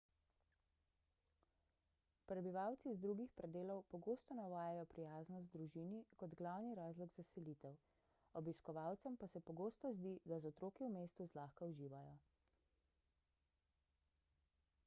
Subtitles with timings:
[2.29, 7.77] prebivalci z drugih predelov pogosto navajajo prijaznost družini kot glavni razlog za selitev
[8.43, 12.17] obiskovalcem pa se pogosto zdi da z otroki v mestu zlahka uživajo